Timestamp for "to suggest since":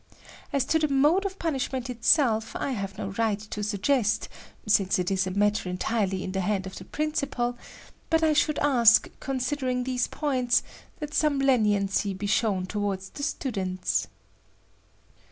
3.39-4.97